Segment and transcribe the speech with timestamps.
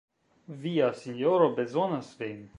[0.63, 2.43] Via sinjoro bezonas vin!